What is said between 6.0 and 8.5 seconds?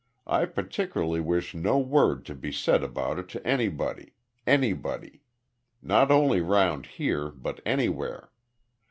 only round here, but anywhere.